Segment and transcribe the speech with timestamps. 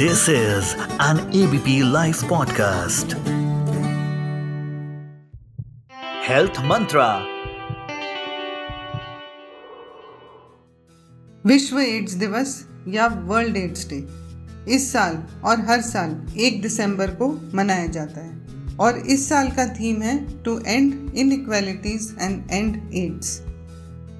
[0.00, 3.14] This is an ABP Life podcast.
[6.26, 7.06] Health Mantra.
[11.44, 12.54] विश्व AIDS दिवस
[12.88, 13.98] या वर्ल्ड एड्स डे।
[14.74, 19.66] इस साल और हर साल एक दिसंबर को मनाया जाता है। और इस साल का
[19.74, 23.40] थीम है to end inequalities end end AIDS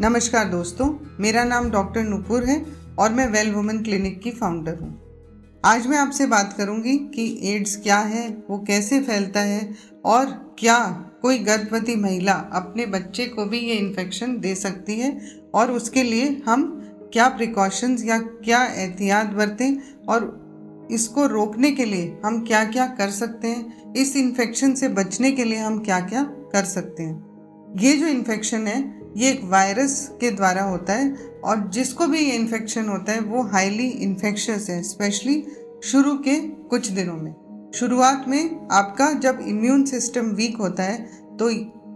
[0.00, 2.64] नमस्कार दोस्तों, मेरा नाम डॉक्टर नुपुर है
[2.98, 5.00] और मैं वेल वुमेन क्लिनिक की फाउंडर हूँ।
[5.64, 9.74] आज मैं आपसे बात करूँगी कि एड्स क्या है, वो कैसे फैलता है
[10.04, 10.78] और क्या
[11.22, 16.42] कोई गर्भवती महिला अपने बच्चे को भी ये इन्फेक्शन दे सकती है और उसके लिए
[16.46, 16.64] हम
[17.12, 19.76] क्या प्रिकॉशंस या क्या एहतियात बरतें
[20.08, 25.32] और इसको रोकने के लिए हम क्या क्या कर सकते हैं, इस इन्फेक्शन से बचने
[25.32, 29.96] के लिए हम क्या क्या कर सकते हैं। ये जो इन्फेक्शन है ये एक वायरस
[30.20, 31.14] के द्वारा होता है
[31.44, 35.44] और जिसको भी ये इन्फेक्शन होता है, वो हाईली इन्फेक्शस है स्पेशली
[35.84, 36.38] शुरू के
[36.70, 37.34] कुछ दिनों में।
[37.74, 40.98] शुरुआत में आपका जब इम्यून सिस्टम वीक होता है
[41.38, 41.50] तो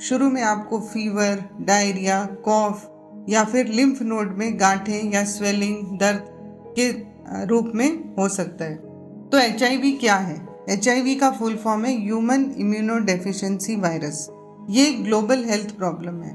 [0.00, 2.90] शुरू में आपको फीवर डायरिया कॉफ
[3.28, 6.24] या फिर लिम्फ नोड में गांठें या स्वेलिंग दर्द
[6.78, 6.90] के
[7.46, 8.76] रूप में हो सकता है।
[9.30, 10.36] तो एचआईवी क्या है?
[10.70, 14.26] एचआईवी का फुल फॉर्म है ह्यूमन इम्यूनो डेफिशिएंसी वायरस
[14.70, 16.32] ये ग्लोबल हेल्थ प्रॉब्लम है।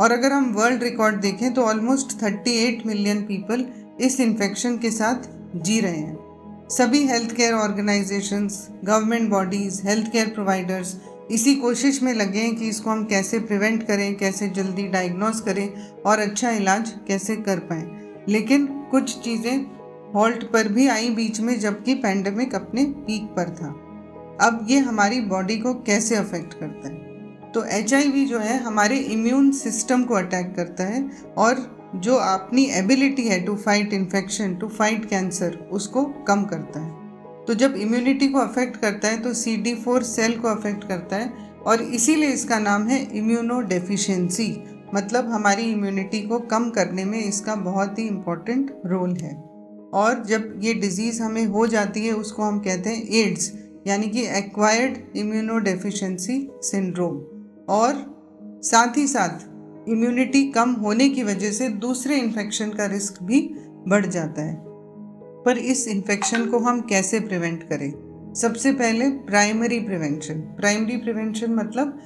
[0.00, 3.66] और अगर हम वर्ल्ड रिकॉर्ड देखें तो ऑलमोस्ट 38 मिलियन पीपल
[4.00, 10.28] इस इन्फेक्शन के साथ जी रहे हैं। सभी health care organisations government bodies health care
[10.28, 10.96] providers
[11.30, 15.88] इसी कोशिश में लगे हैं कि इसको हम कैसे प्रिवेंट करें, कैसे जल्दी डायग्नोस करें
[16.06, 19.66] और अच्छा इलाज कैसे कर पाएँ। लेकिन कुछ चीज़ें
[20.14, 23.68] हॉल्ट पर भी आई बीच में जबकि पैंडमिक अपने पीक पर था।
[24.46, 27.07] अब ये हमारी बॉडी को कैसे अफेक्ट करता है?
[27.54, 33.22] तो एचआईवी जो है हमारे इम्यून सिस्टम को अटैक करता है और जो अपनी एबिलिटी
[33.22, 38.38] है to fight infection to fight cancer उसको कम करता है। तो जब इम्यूनिटी को
[38.38, 41.32] अफेक्ट करता है तो सी डी फोर सेल को अफेक्ट करता है
[41.66, 44.50] और इसीलिए इसका नाम है इम्यूनो डेफिशिएंसी
[44.94, 49.34] मतलब हमारी इम्यूनिटी को कम करने में इसका बहुत ही इम्पोर्टेंट रोल है।
[49.94, 53.52] और जब ये डिज़ीज़ हमें हो जाती है, उसको हम कहते हैं एड्स
[53.86, 57.18] यानी कि एक्वायर्ड इम्यूनो डेफिशिएंसी सिंड्रोम
[57.68, 58.18] और
[58.64, 59.44] साथ ही साथ
[59.88, 63.54] इम्यूनिटी कम होने की वजह से दूसरे इन्फेक्शन का रिस्क भी
[63.88, 64.64] बढ़ जाता है।
[65.44, 68.08] पर इस इन्फेक्शन को हम कैसे प्रिवेंट करें?
[68.36, 72.02] सबसे पहले प्राइमरी प्रिवेंशन प्राइमरी प्रिवेंशन मतलब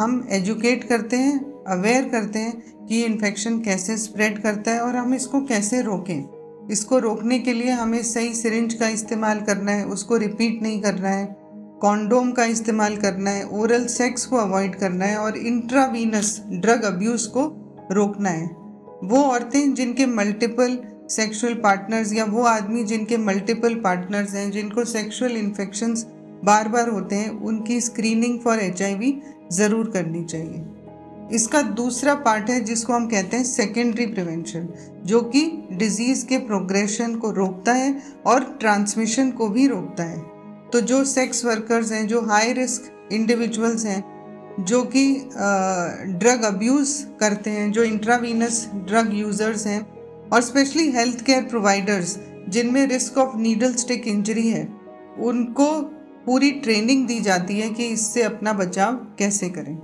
[0.00, 4.96] हम एजुकेट करते हैं अवेयर करते हैं कि ये इन्फेक्शन कैसे स्प्रेड करता है और
[4.96, 9.84] हम इसको कैसे रोकें। इसको रोकने के लिए हमें सही सिरिंज का इस्तेमाल करना है,
[9.84, 11.45] उसको रिपीट नहीं करना है।
[11.82, 17.28] कॉन्डोम का इस्तेमाल करना है ओरल सेक्स को अवॉइड करना है और इंट्रावीनस ड्रग अब्यूज़
[17.28, 17.42] को
[17.92, 18.46] रोकना है।
[19.04, 20.78] वो औरतें जिनके मल्टीपल
[21.10, 26.06] सेक्सुअल पार्टनर्स या वो आदमी जिनके मल्टीपल पार्टनर्स हैं, जिनको सेक्सुअल इन्फेक्शंस
[26.44, 29.12] बार बार होते हैं, उनकी स्क्रीनिंग फॉर एचआईवी
[29.52, 30.64] ज़रूर करनी चाहिए।
[31.32, 34.68] इसका दूसरा पार्ट है जिसको हम कहते हैं सेकेंडरी प्रिवेंशन
[35.04, 40.35] जो कि डिज़ीज़ के प्रोग्रेशन को रोकता है और ट्रांसमिशन को भी रोकता है।
[40.72, 44.16] तो जो सेक्स वर्कर्स हैं जो हाई रिस्क इंडिविजुअल्स हैं
[44.60, 45.14] जो कि
[46.18, 49.80] ड्रग अब्यूज़ करते हैं जो इंट्रावीनस ड्रग यूज़र्स हैं
[50.28, 52.18] और स्पेशली हेल्थ केयर प्रोवाइडर्स
[52.48, 54.68] जिनमें risk of needle stick injury है
[55.18, 55.82] उनको
[56.26, 59.76] पूरी ट्रेनिंग दी जाती है कि इससे अपना बचाव कैसे करें।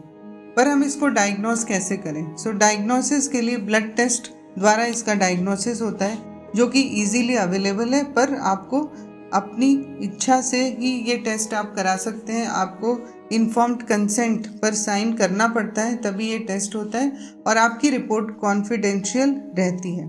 [0.56, 2.36] पर हम इसको डायग्नोस कैसे करें?
[2.36, 6.18] सो so, डायग्नोसिस के लिए ब्लड टेस्ट द्वारा इसका डायग्नोसिस होता है
[6.56, 8.92] जो कि इजीली अवेलेबल है पर आपको
[9.32, 9.70] अपनी
[10.02, 12.98] इच्छा से ही ये टेस्ट आप करा सकते हैं। आपको
[13.32, 17.12] इन्फॉर्म्ड कंसेंट पर साइन करना पड़ता है, तभी ये टेस्ट होता है
[17.46, 20.04] और आपकी रिपोर्ट कॉन्फिडेंशियल रहती है।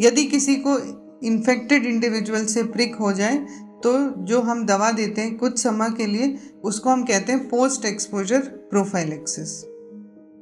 [0.00, 0.78] यदि किसी को
[1.26, 3.36] इन्फेक्टेड इंडिविजुअल से प्रिक हो जाए
[3.82, 3.92] तो
[4.24, 8.40] जो हम दवा देते हैं कुछ समय के लिए, उसको हम कहते हैं पोस्ट एक्सपोजर
[8.70, 9.62] प्रोफाइलेक्सिस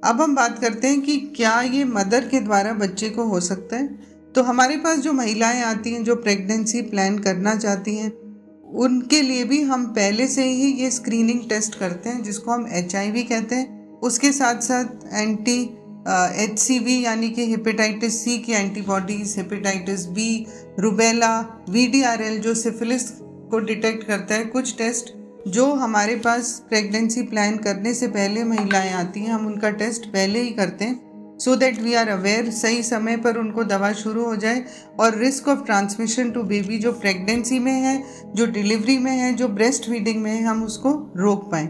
[0.02, 3.76] अब हम बात करते हैं कि क्या ये मदर के द्वारा बच्चे को हो सकता
[3.76, 8.12] है। तो हमारे पास जो महिलाएँ आती हैं, जो प्रेगनेंसी प्लान करना चाहती हैं,
[8.74, 13.22] उनके लिए भी हम पहले से ही ये स्क्रीनिंग टेस्ट करते हैं, जिसको हम एचआईवी
[13.22, 14.84] कहते हैं। उसके साथ साथ
[15.14, 15.60] एंटी
[16.44, 20.46] एच सी यानी कि हेपेटाइटिस सी की antibodies hepatitis B
[20.78, 21.38] rubella
[21.70, 23.10] V D R L जो सिफिलिस
[23.50, 25.14] को डिटेक्ट करता है, कुछ टेस्ट
[25.48, 30.40] जो हमारे पास प्रेगनेंसी प्लान करने से पहले महिलाएँ आती हैं, हम उनका टेस्ट पहले
[30.40, 31.11] ही करते हैं।
[31.44, 34.64] So that we are aware सही समय पर उनको दवा शुरू हो जाए
[35.00, 38.04] और risk of transmission to baby जो प्रेगनेंसी में है,
[38.34, 41.66] जो डिलीवरी में है, जो ब्रेस्ट फीडिंग में है, हम उसको रोक पाएँ।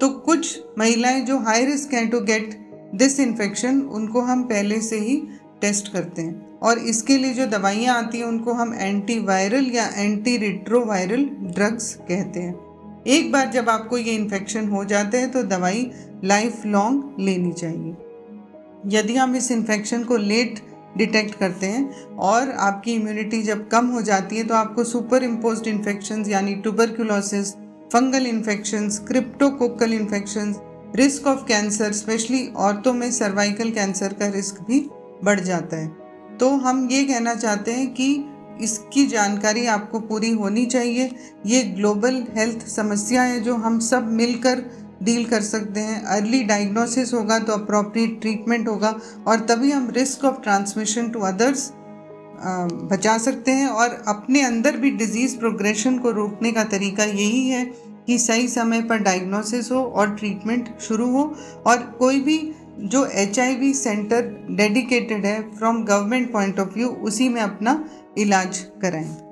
[0.00, 2.58] तो कुछ महिलाएँ जो हाई रिस्क हैं टू गेट
[2.94, 5.16] दिस इन्फेक्शन उनको हम पहले से ही
[5.60, 10.36] टेस्ट करते हैं। और इसके लिए जो दवाइयाँ आती हैं, उनको हम एंटीवायरल या एंटी
[10.36, 15.90] रिट्रोवायरल ड्रग्स कहते हैं। एक बार जब आपको ये इन्फेक्शन हो जाता है तो दवाई
[16.24, 17.94] लाइफ लॉन्ग लेनी चाहिए।
[18.86, 20.60] यदि हम इस इन्फेक्शन को लेट
[20.96, 25.68] डिटेक्ट करते हैं और आपकी इम्यूनिटी जब कम हो जाती है तो आपको सुपर इम्पोज
[25.68, 27.52] इन्फेक्शन यानी tuberculosis
[27.92, 30.54] fungal infection cryptococcal infection
[30.96, 34.80] risk of cancer specially औरतों में सर्वाइकल कैंसर का रिस्क भी
[35.24, 35.88] बढ़ जाता है।
[36.38, 38.24] तो हम ये कहना चाहते हैं कि
[38.60, 41.10] इसकी जानकारी आपको पूरी होनी चाहिए।
[41.46, 44.64] ये ग्लोबल हेल्थ समस्या है जो हम सब मिलकर
[45.02, 48.94] डील कर सकते हैं। अर्ली डायग्नोसिस होगा तो अप्रोप्रिएट ट्रीटमेंट होगा
[49.26, 51.70] और तभी हम risk of transmission to others
[52.84, 57.64] बचा सकते हैं और अपने अंदर भी डिज़ीज़ प्रोग्रेशन को रोकने का तरीका यही है
[58.06, 61.22] कि सही समय पर डायग्नोसिस हो और ट्रीटमेंट शुरू हो
[61.66, 62.38] और कोई भी
[62.78, 67.84] जो एचआईवी सेंटर डेडिकेटेड है from government point of view उसी में अपना
[68.18, 69.31] इलाज कराएँ।